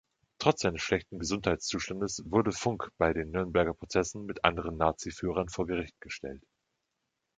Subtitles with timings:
[0.39, 6.01] Trotz seines schlechten Gesundheitszustandes wurde Funk bei den Nürnberger Prozessen mit anderen Nazi-Führern vor Gericht
[6.01, 6.41] gestellt.